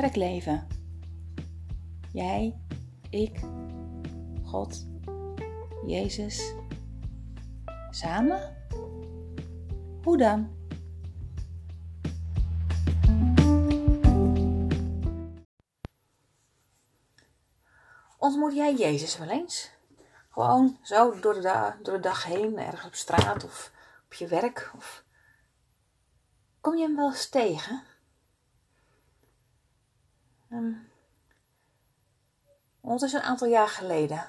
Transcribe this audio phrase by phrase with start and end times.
[0.00, 0.66] Kerkleven.
[2.12, 2.60] Jij,
[3.10, 3.40] ik,
[4.44, 4.86] God,
[5.86, 6.54] Jezus.
[7.90, 8.56] Samen?
[10.02, 10.56] Hoe dan?
[18.18, 19.70] Ontmoet jij Jezus wel eens?
[20.30, 23.72] Gewoon zo door de, door de dag heen, ergens op straat of
[24.04, 24.72] op je werk?
[24.76, 25.04] Of...
[26.60, 27.94] Kom je hem wel eens tegen?
[30.56, 30.88] Um,
[32.80, 34.24] ondertussen een aantal jaar geleden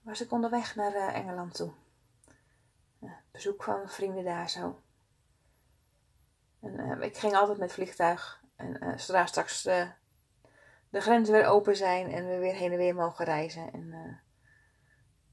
[0.00, 1.72] was ik onderweg naar uh, Engeland toe.
[3.00, 4.82] Uh, bezoek van vrienden daar zo.
[6.60, 8.42] En, uh, ik ging altijd met vliegtuig.
[8.56, 9.90] En zodra straks de,
[10.88, 13.72] de grenzen weer open zijn en we weer heen en weer mogen reizen.
[13.72, 14.20] En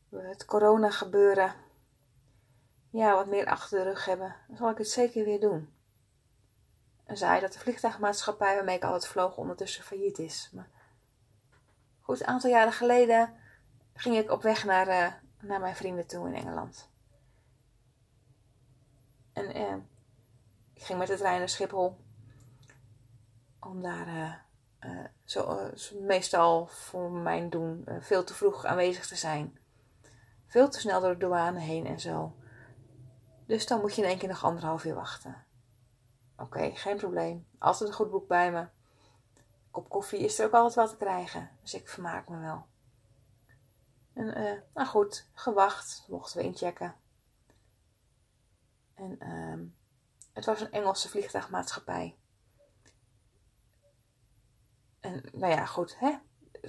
[0.09, 1.53] het corona gebeuren
[2.89, 5.76] ja, wat meer achter de rug hebben, dan zal ik het zeker weer doen.
[7.07, 10.49] En zei dat de vliegtuigmaatschappij waarmee ik altijd vloog ondertussen failliet is.
[10.53, 10.69] Maar
[12.01, 13.33] goed, een aantal jaren geleden
[13.93, 16.89] ging ik op weg naar, uh, naar mijn vrienden toe in Engeland.
[19.33, 19.75] En uh,
[20.73, 21.97] ik ging met de trein naar Schiphol.
[23.59, 24.07] Om daar
[24.79, 29.59] uh, zo, meestal voor mijn doen veel te vroeg aanwezig te zijn.
[30.47, 32.35] Veel te snel door de douane heen en zo.
[33.45, 35.46] Dus dan moet je in één keer nog anderhalf uur wachten.
[36.37, 37.47] Oké, geen probleem.
[37.57, 38.67] Altijd een goed boek bij me.
[39.71, 41.49] Kop koffie is er ook altijd wel te krijgen.
[41.61, 42.65] Dus ik vermaak me wel.
[44.13, 46.05] En uh, nou goed, gewacht.
[46.07, 46.95] Mochten we inchecken.
[48.93, 49.69] En uh,
[50.33, 52.17] het was een Engelse vliegtuigmaatschappij.
[54.99, 55.99] En nou ja, goed.
[55.99, 56.17] Hè?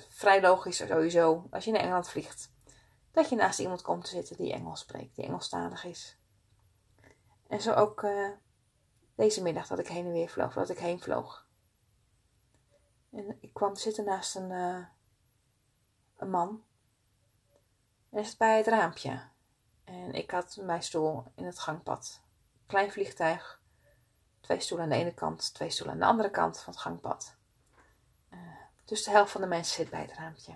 [0.08, 1.46] Vrij logisch sowieso.
[1.50, 2.52] Als je naar Engeland vliegt.
[3.10, 5.16] Dat je naast iemand komt te zitten die Engels spreekt.
[5.16, 6.18] Die Engelstalig is.
[7.48, 8.02] En zo ook...
[8.02, 8.30] Uh,
[9.18, 11.46] deze middag dat ik heen en weer vloog, dat ik heen vloog.
[13.10, 14.84] En ik kwam te zitten naast een, uh,
[16.16, 16.64] een man.
[18.10, 19.22] En zat bij het raampje.
[19.84, 22.20] En ik had mijn stoel in het gangpad.
[22.66, 23.60] Klein vliegtuig.
[24.40, 27.36] Twee stoelen aan de ene kant, twee stoelen aan de andere kant van het gangpad.
[28.30, 28.38] Uh,
[28.84, 30.52] dus de helft van de mensen zit bij het raampje.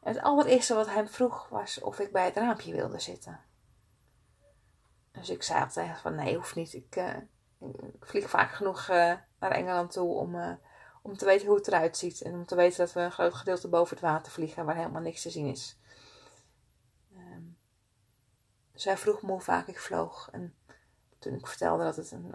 [0.00, 3.47] En het allereerste wat hij vroeg was of ik bij het raampje wilde zitten.
[5.12, 6.74] Dus ik zei altijd van nee, hoeft niet.
[6.74, 7.16] Ik, uh,
[7.94, 10.52] ik vlieg vaak genoeg uh, naar Engeland toe om, uh,
[11.02, 12.20] om te weten hoe het eruit ziet.
[12.20, 15.02] En om te weten dat we een groot gedeelte boven het water vliegen waar helemaal
[15.02, 15.78] niks te zien is.
[17.16, 17.58] Um,
[18.72, 20.28] dus hij vroeg me hoe vaak ik vloog.
[20.32, 20.56] En
[21.18, 22.34] toen ik vertelde dat het een,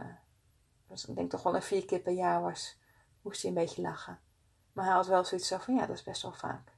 [0.87, 2.79] was, ik denk toch wel een vier keer per jaar was,
[3.21, 4.19] moest hij een beetje lachen.
[4.73, 6.71] Maar hij had wel zoiets van ja, dat is best wel vaak.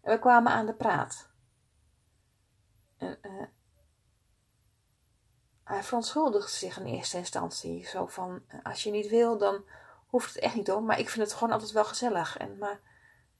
[0.00, 1.28] En we kwamen aan de praat.
[2.96, 3.18] En,
[5.70, 7.86] hij verontschuldigde zich in eerste instantie.
[7.86, 9.64] Zo van, als je niet wil, dan
[10.06, 10.82] hoeft het echt niet hoor.
[10.82, 12.36] Maar ik vind het gewoon altijd wel gezellig.
[12.36, 12.80] En, maar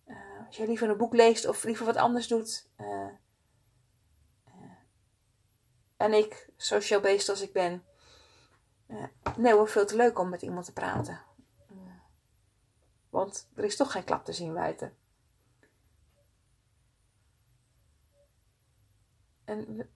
[0.07, 2.69] uh, als je liever een boek leest of liever wat anders doet.
[2.77, 2.87] Uh,
[4.47, 4.71] uh,
[5.97, 7.85] en ik, sociaal beest als ik ben.
[9.37, 11.21] nee hoor, veel te leuk om met iemand te praten.
[13.11, 14.97] want er is toch geen klap te zien buiten.
[19.45, 19.91] En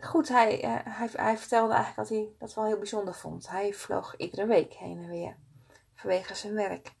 [0.00, 3.48] goed, hij, uh, hij, hij, vertelde eigenlijk dat hij dat wel heel bijzonder vond.
[3.48, 5.36] Hij vloog iedere week heen en weer
[5.94, 6.94] vanwege zijn werk.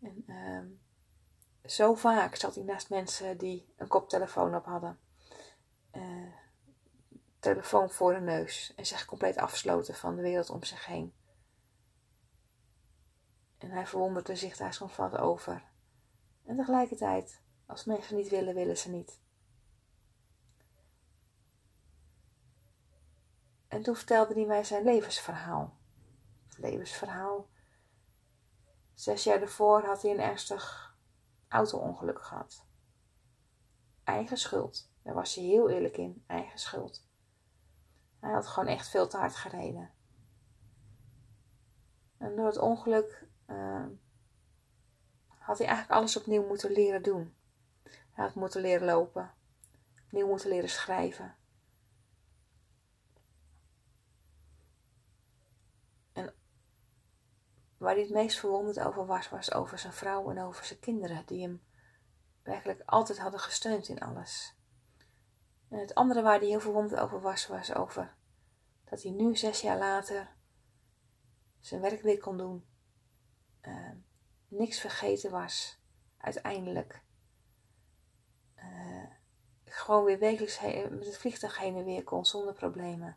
[0.00, 0.60] En uh,
[1.64, 4.98] zo vaak zat hij naast mensen die een koptelefoon op hadden.
[5.92, 6.32] Uh,
[7.38, 11.14] telefoon voor de neus en zich compleet afsloten van de wereld om zich heen.
[13.58, 15.62] En hij verwonderde zich daar soms wat over.
[16.44, 19.20] En tegelijkertijd, als mensen niet willen, willen ze niet.
[23.70, 25.78] En toen vertelde hij mij zijn levensverhaal.
[26.56, 27.48] Levensverhaal.
[28.94, 30.94] Zes jaar ervoor had hij een ernstig
[31.48, 32.66] auto-ongeluk gehad.
[34.04, 34.90] Eigen schuld.
[35.02, 36.24] Daar was hij heel eerlijk in.
[36.26, 37.08] Eigen schuld.
[38.20, 39.90] Hij had gewoon echt veel te hard gereden.
[42.18, 43.86] En door het ongeluk uh,
[45.28, 47.34] had hij eigenlijk alles opnieuw moeten leren doen.
[47.82, 49.34] Hij had moeten leren lopen.
[50.04, 51.34] Opnieuw moeten leren schrijven.
[57.80, 61.26] Waar hij het meest verwonderd over was, was over zijn vrouw en over zijn kinderen,
[61.26, 61.62] die hem
[62.42, 64.54] werkelijk altijd hadden gesteund in alles.
[65.68, 68.14] En het andere waar hij heel verwonderd over was, was over
[68.84, 70.36] dat hij nu, zes jaar later,
[71.58, 72.64] zijn werk weer kon doen.
[73.62, 73.90] Uh,
[74.48, 75.80] niks vergeten was,
[76.16, 77.02] uiteindelijk.
[78.56, 79.10] Uh,
[79.64, 80.60] gewoon weer wekelijks
[80.90, 83.16] met het vliegtuig heen en weer kon zonder problemen.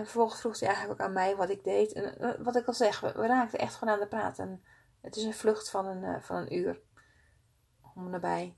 [0.00, 1.92] En vervolgens vroeg hij eigenlijk ook aan mij wat ik deed.
[1.92, 4.38] En eh, wat ik al zeg, we, raakten echt gewoon aan de praat.
[4.38, 4.64] En
[5.00, 6.80] het is een vlucht van een, uh, van een uur.
[7.94, 8.56] Om erbij.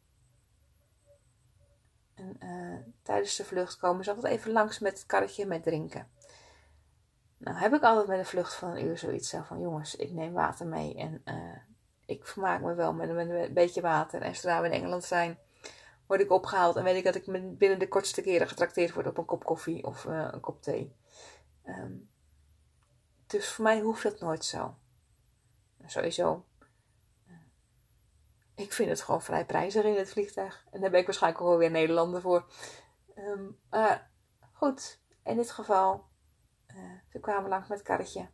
[2.15, 6.09] En uh, tijdens de vlucht komen ze altijd even langs met het karretje met drinken.
[7.37, 9.61] Nou heb ik altijd met een vlucht van een uur zoiets zo van...
[9.61, 11.23] Jongens, ik neem water mee en
[12.07, 14.23] ik vermaak me wel met, met, een beetje water.
[14.23, 15.39] En zodra we in Engeland zijn,
[16.13, 16.77] word ik opgehaald.
[16.77, 19.85] En weet ik dat ik binnen de kortste keren getrakteerd word op een kop koffie
[19.85, 20.97] of een kop thee.
[21.63, 21.93] Ehm,
[23.27, 24.75] dus voor mij hoeft dat nooit zo.
[25.87, 26.45] Sowieso.
[27.27, 27.35] Eh,
[28.55, 30.67] ik vind het gewoon vrij prijzig in het vliegtuig.
[30.71, 32.47] En daar ben ik waarschijnlijk ook weer Nederlander voor.
[33.71, 34.11] Maar
[34.53, 36.11] goed, in dit geval.
[36.75, 38.29] Uh, ze kwamen langs met het karretje.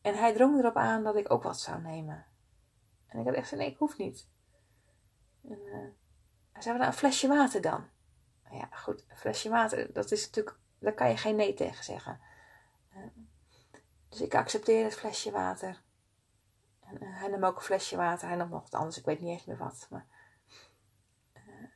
[0.00, 2.26] En hij drong erop aan dat ik ook wat zou nemen.
[3.06, 4.28] En ik had echt gezegd, nee, ik hoef niet.
[5.48, 5.88] En uh,
[6.56, 7.88] hij zei, nou, een flesje water dan.
[8.50, 12.20] Ja, goed, een flesje water, dat is natuurlijk daar kan je geen nee tegen zeggen.
[12.88, 13.02] Eh,
[14.08, 15.82] dus ik accepteer het flesje water.
[16.80, 18.28] En, uh, hij nam ook een flesje water.
[18.28, 18.98] Hij nam nog wat anders.
[18.98, 19.86] Ik weet niet eens meer wat.
[19.90, 20.06] Maar,
[21.34, 21.68] uh,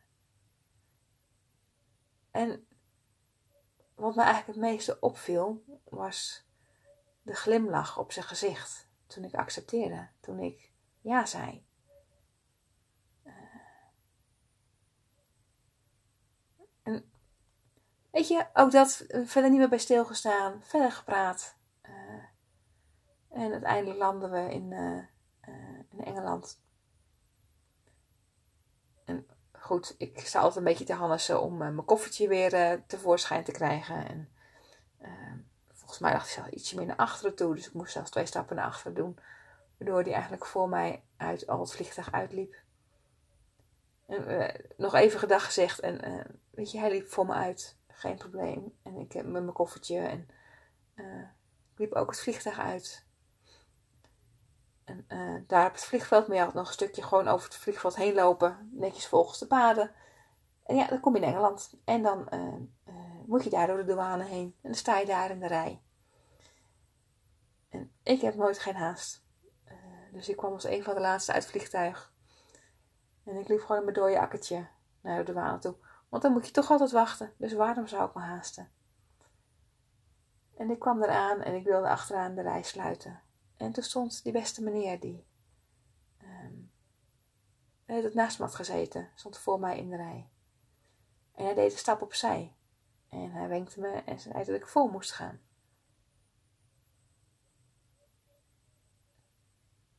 [2.31, 2.67] en
[3.94, 6.47] wat me eigenlijk het meeste opviel, was
[7.23, 8.88] de glimlach op zijn gezicht.
[9.06, 10.09] Toen ik accepteerde.
[10.21, 11.67] Toen ik ja zei.
[16.82, 17.11] En
[18.11, 21.56] Weet je, ook dat eh, verder niet meer bij stilgestaan, verder gepraat.
[21.82, 25.03] Uh, en uiteindelijk landen we in, uh,
[25.91, 26.61] in Engeland.
[29.05, 33.53] En goed, ik sta altijd een beetje te hannissen om mijn koffertje weer tevoorschijn te
[33.53, 34.06] krijgen.
[34.06, 34.29] En
[35.73, 38.27] volgens mij dacht ik zelf ietsje meer naar achteren toe, dus ik moest zelfs twee
[38.27, 39.19] stappen naar achteren doen.
[39.79, 42.55] Waardoor die eigenlijk voor mij uit al het vliegtuig uitliep.
[44.06, 46.00] En, nog even gedag gezegd en
[46.60, 48.74] weet je, hij liep voor me uit geen probleem.
[48.82, 50.28] En ik heb met mijn koffertje en
[50.94, 51.22] uh,
[51.76, 53.06] liep ook het vliegtuig uit.
[54.84, 57.96] En uh, daar op het vliegveld, maar had nog een stukje gewoon over het vliegveld
[57.96, 59.90] heen lopen, netjes volgens de paden.
[60.62, 61.74] En ja, dan kom je in Engeland.
[61.84, 62.54] En dan uh,
[63.26, 64.54] moet je daar door de douane heen.
[64.62, 65.82] En dan sta je daar in de rij.
[67.68, 69.24] En ik heb nooit geen haast.
[70.12, 72.12] dus ik kwam als een van de laatste uit het vliegtuig.
[73.24, 74.66] En ik liep gewoon in mijn dode akkertje
[75.00, 75.74] naar de douane toe.
[76.10, 78.72] Want dan moet je toch altijd wachten, dus waarom zou ik me haasten?
[80.56, 83.22] En ik kwam eraan en ik wilde achteraan de rij sluiten.
[83.56, 85.26] En toen stond die beste meneer die
[86.22, 86.72] um,
[87.84, 90.30] het naast me had gezeten, stond voor mij in de rij.
[91.34, 92.56] En hij deed een stap opzij.
[93.08, 95.40] En hij wenkte me en zei dat ik voor moest gaan.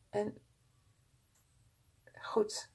[0.10, 0.42] En
[2.22, 2.72] goed,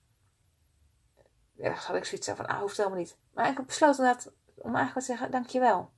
[1.52, 3.18] ja, had ik zoiets van, ah, hoeft helemaal niet.
[3.36, 5.92] Maar ik heb besloten dat, om eigenlijk te zeggen, dankjewel.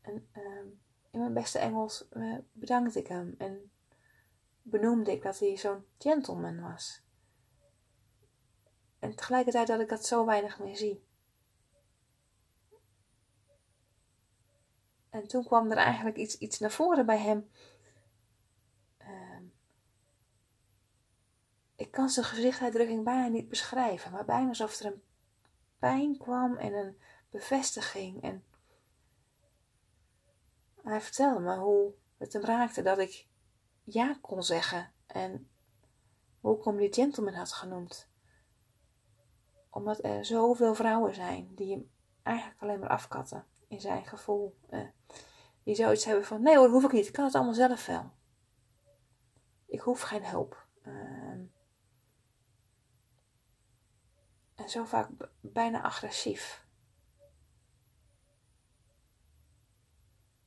[0.00, 0.72] En uh,
[1.10, 3.72] in mijn beste Engels uh, bedankte ik hem en
[4.62, 7.02] benoemde ik dat hij zo'n gentleman was.
[8.98, 11.06] En tegelijkertijd dat ik dat zo weinig meer zie.
[15.10, 17.50] En toen kwam er eigenlijk iets, iets naar voren bij hem
[21.88, 25.02] Ik kan zijn gezichtsuitdrukking bijna niet beschrijven, maar bijna alsof er een
[25.78, 26.98] pijn kwam en een
[27.30, 28.22] bevestiging.
[28.22, 28.44] En
[30.82, 33.26] hij vertelde me hoe het hem raakte dat ik
[33.84, 35.50] ja kon zeggen en
[36.40, 38.08] hoe ik hem die gentleman had genoemd.
[39.70, 41.90] Omdat er zoveel vrouwen zijn die hem
[42.22, 44.56] eigenlijk alleen maar afkatten in zijn gevoel.
[44.68, 44.88] Eh,
[45.62, 48.10] die zoiets hebben van: nee hoor, hoef ik niet, ik kan het allemaal zelf wel.
[49.66, 50.66] Ik hoef geen hulp.
[50.82, 51.17] Uh,
[54.68, 55.08] Zo vaak
[55.40, 56.66] bijna agressief.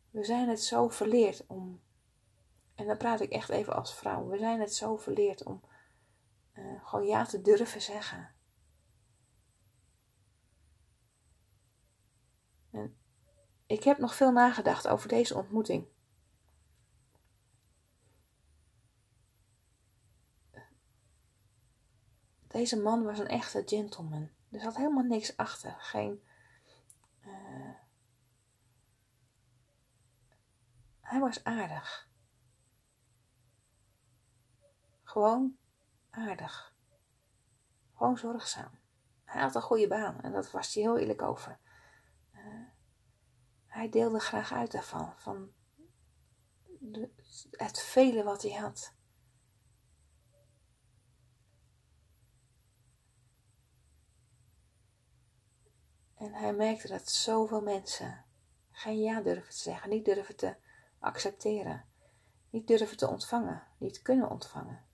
[0.10, 1.82] We zijn het zo verleerd om,
[2.76, 5.64] en dan praat ik echt even als vrouw, we zijn het zo verleerd om
[6.54, 8.36] uh, gewoon ja te durven zeggen.
[12.72, 12.98] En
[13.66, 15.88] ik heb nog veel nagedacht over deze ontmoeting.
[22.52, 24.30] Deze man was een echte gentleman.
[24.50, 25.76] Er zat helemaal niks achter.
[25.80, 26.24] Geen.
[27.26, 27.72] Uh,
[31.02, 32.10] hij was aardig.
[35.04, 35.58] Gewoon
[36.10, 36.76] aardig.
[37.96, 38.80] Gewoon zorgzaam.
[39.24, 41.60] Hij had een goede baan en dat was hij heel eerlijk over.
[42.36, 42.68] Uh,
[43.68, 45.54] hij deelde graag uit daarvan, van
[46.80, 47.10] de,
[47.52, 48.94] het vele wat hij had.
[56.22, 58.24] En hij merkte dat zoveel mensen
[58.72, 60.56] geen ja durven te zeggen, niet durven te
[61.00, 61.86] accepteren,
[62.50, 64.86] niet durven te ontvangen, niet kunnen ontvangen.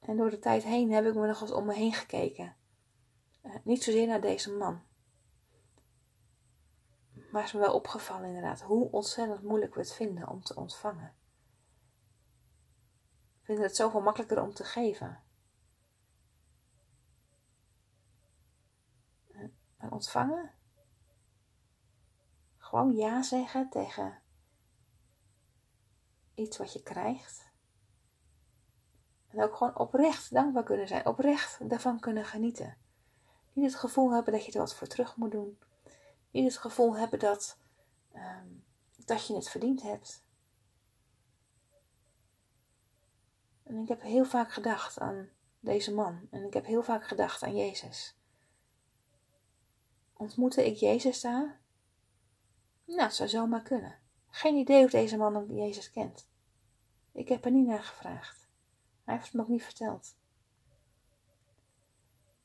[0.00, 2.56] En door de tijd heen heb ik me nog eens om me heen gekeken.
[3.42, 4.82] Uh, niet zozeer naar deze man.
[7.30, 11.14] Maar is me wel opgevallen inderdaad hoe ontzettend moeilijk we het vinden om te ontvangen.
[13.38, 15.22] We vinden het zoveel makkelijker om te geven.
[19.78, 20.50] Maar ontvangen?
[22.56, 24.22] Gewoon ja zeggen tegen
[26.34, 27.46] iets wat je krijgt.
[29.28, 32.76] En ook gewoon oprecht dankbaar kunnen zijn, oprecht daarvan kunnen genieten.
[33.52, 35.58] Niet het gevoel hebben dat je er wat voor terug moet doen.
[36.30, 37.58] Niet het gevoel hebben dat,
[38.14, 38.64] um,
[39.04, 40.22] dat je het verdiend hebt.
[43.62, 45.28] En ik heb heel vaak gedacht aan
[45.60, 46.28] deze man.
[46.30, 48.17] En ik heb heel vaak gedacht aan Jezus.
[50.18, 51.60] Ontmoette ik Jezus daar?
[52.84, 53.98] Nou, het zou zomaar kunnen.
[54.30, 56.28] Geen idee of deze man Jezus kent.
[57.12, 58.48] Ik heb er niet naar gevraagd.
[59.04, 60.16] Hij heeft het me ook niet verteld.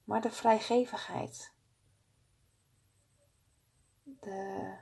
[0.04, 1.54] Maar de vrijgevigheid,
[4.04, 4.78] de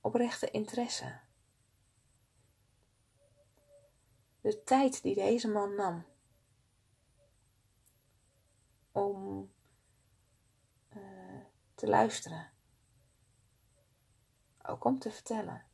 [0.00, 1.20] oprechte interesse,
[4.40, 6.04] de tijd die deze man nam
[8.92, 9.52] om
[11.84, 12.52] te luisteren,
[14.62, 15.64] ook om te vertellen.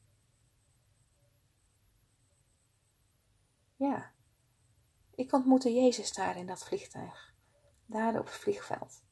[3.76, 4.12] Ja,
[5.10, 7.34] ik ontmoette Jezus daar in dat vliegtuig,
[7.86, 9.02] daar op het vliegveld.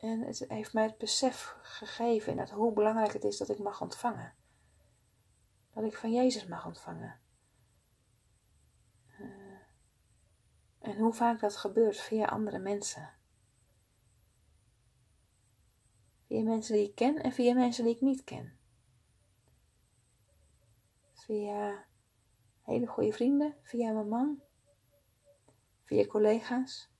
[0.00, 3.80] En het heeft mij het besef gegeven dat hoe belangrijk het is dat ik mag
[3.80, 4.34] ontvangen.
[5.70, 7.20] Dat ik van Jezus mag ontvangen.
[10.82, 13.10] En hoe vaak dat gebeurt via andere mensen.
[16.26, 18.60] Via mensen die ik ken en via mensen die ik niet ken
[21.22, 21.84] via
[22.62, 24.40] hele goede vrienden, via mijn man,
[25.84, 26.90] via collega's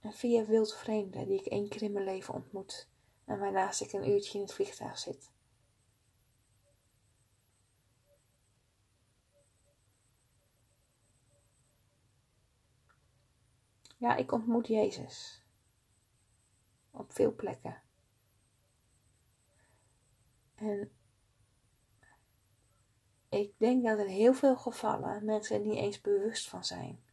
[0.00, 2.88] en via wildvreemden die ik één keer in mijn leven ontmoet
[3.24, 5.30] en waarnaast ik een uurtje in het vliegtuig zit.
[14.02, 15.44] Ja, ik ontmoet Jezus
[16.90, 17.82] op veel plekken.
[20.54, 20.90] En
[23.28, 27.04] ik denk dat in heel veel gevallen mensen er niet eens bewust van zijn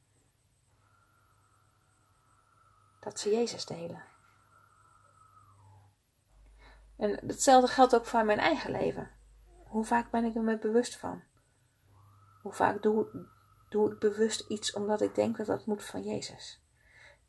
[3.00, 4.04] dat ze Jezus delen.
[6.96, 9.12] En hetzelfde geldt ook voor mijn eigen leven.
[9.66, 11.24] Hoe vaak ben ik er me bewust van?
[12.42, 13.28] Hoe vaak doe,
[13.70, 16.68] doe ik bewust iets omdat ik denk dat dat moet van Jezus?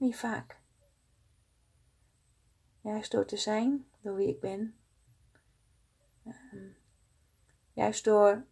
[0.01, 0.61] Niet vaak.
[2.81, 4.81] Juist door te zijn, door wie ik ben,
[6.27, 6.77] Um,
[7.73, 8.45] juist door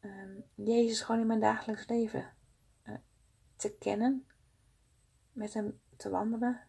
[0.00, 2.32] um, Jezus gewoon in mijn dagelijks leven
[2.84, 2.94] uh,
[3.56, 4.26] te kennen,
[5.32, 6.66] met hem te wandelen,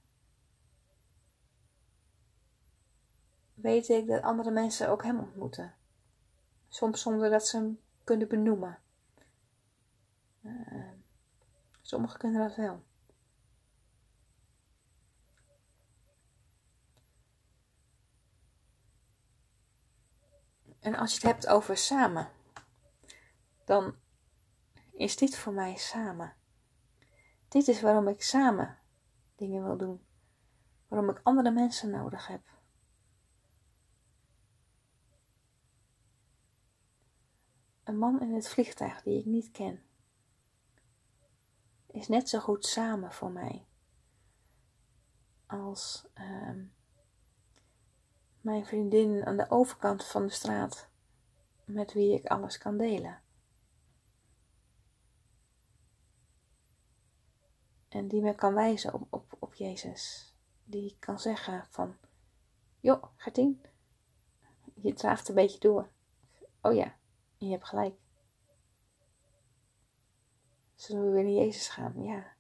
[3.54, 5.76] weet ik dat andere mensen ook hem ontmoeten.
[6.68, 8.80] Soms zonder dat ze hem kunnen benoemen.
[10.42, 10.92] Uh,
[11.82, 12.84] sommigen kunnen dat wel.
[20.88, 22.32] En als je het hebt over samen,
[23.66, 23.96] dan
[24.92, 26.36] is dit voor mij samen.
[27.48, 28.78] Dit is waarom ik samen
[29.36, 30.06] dingen wil doen.
[30.88, 32.42] Waarom ik andere mensen nodig heb.
[37.84, 39.84] Een man in het vliegtuig die ik niet ken,
[41.88, 43.68] is net zo goed samen voor mij
[45.46, 46.64] als uh,
[48.42, 50.90] mijn vriendin aan de overkant van de straat,
[51.66, 53.22] met wie ik alles kan delen.
[57.90, 60.36] En die me kan wijzen op, op, op Jezus.
[60.64, 61.98] Die kan zeggen van,
[62.80, 63.62] joh, Gertien,
[64.74, 65.90] je draaft een beetje door.
[66.62, 66.96] Oh ja,
[67.38, 67.96] je hebt gelijk.
[70.76, 72.04] Zullen we weer naar Jezus gaan?
[72.04, 72.34] Ja,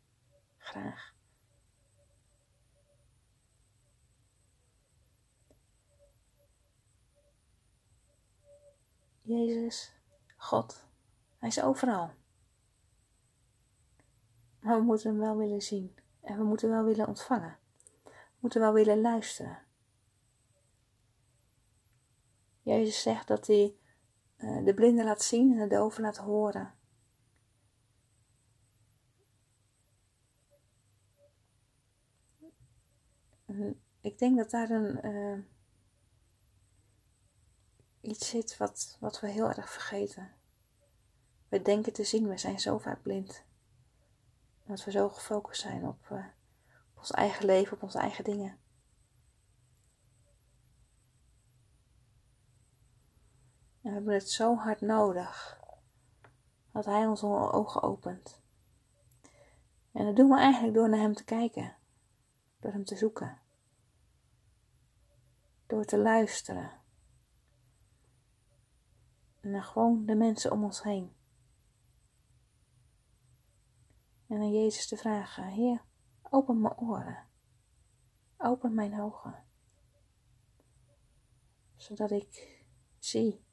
[0.57, 1.15] graag.
[9.27, 9.93] Jezus,
[10.37, 10.87] God,
[11.37, 12.11] Hij is overal.
[14.59, 17.57] Maar we moeten Hem wel willen zien en we moeten wel willen ontvangen.
[18.03, 19.59] We moeten wel willen luisteren.
[22.61, 23.75] Jezus zegt dat Hij
[24.35, 26.73] eh, de blinden laat zien en de doven laat horen.
[34.01, 35.43] Ik denk dat daar een, uh,
[38.07, 40.31] iets zit wat, wat we heel erg vergeten.
[41.47, 43.43] We denken te zien, we zijn zo vaak blind.
[44.63, 46.25] Dat we zo gefocust zijn op, uh,
[46.91, 48.59] op ons eigen leven, op onze eigen dingen.
[53.81, 55.61] En we hebben het zo hard nodig
[56.71, 58.41] dat Hij onze ogen opent.
[59.91, 61.75] En dat doen we eigenlijk door naar Hem te kijken,
[62.59, 63.41] door Hem te zoeken,
[65.67, 66.85] door te luisteren.
[69.47, 71.13] En naar gewoon de mensen om ons heen.
[74.27, 75.83] En aan Jezus te vragen: Heer,
[76.29, 77.27] open mijn oren,
[78.37, 79.43] open mijn ogen,
[81.75, 82.63] zodat ik
[82.99, 83.43] zie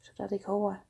[0.00, 0.84] zodat ik hoor.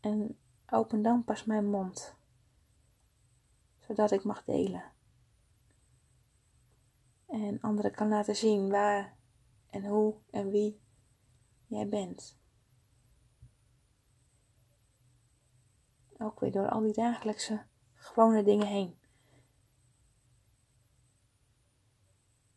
[0.00, 2.16] En open dan pas mijn mond,
[3.78, 4.92] zodat ik mag delen.
[7.26, 9.16] En anderen kan laten zien waar
[9.70, 10.82] en hoe en wie
[11.74, 12.38] jij bent.
[16.18, 18.98] Ook weer door al die dagelijkse gewone dingen heen.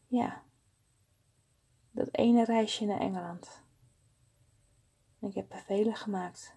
[0.08, 0.44] Ja,
[1.92, 3.64] dat ene reisje naar Engeland.
[5.20, 6.56] Ik heb er vele gemaakt.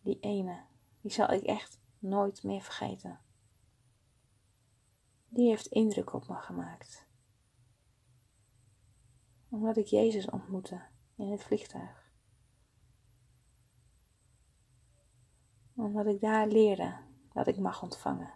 [0.00, 0.64] Die ene,
[1.00, 3.20] die zal ik echt nooit meer vergeten.
[5.28, 7.06] Die heeft indruk op me gemaakt.
[9.48, 10.91] Omdat ik Jezus ontmoette
[11.22, 12.10] in het vliegtuig.
[15.74, 16.96] Omdat ik daar leerde
[17.32, 18.34] dat ik mag ontvangen.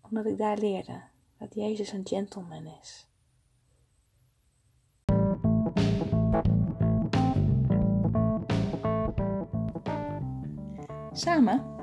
[0.00, 1.02] Omdat ik daar leerde
[1.38, 3.10] dat Jezus een gentleman is.
[11.12, 11.76] Samen?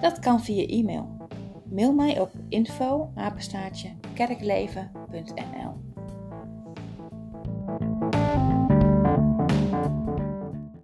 [0.00, 1.16] Dat kan via e-mail.
[1.64, 3.12] Mail mij op info
[4.14, 5.87] kerkleven.nl